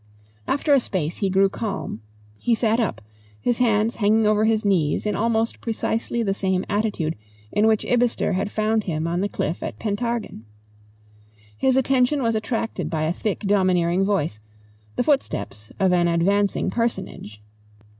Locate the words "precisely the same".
5.61-6.65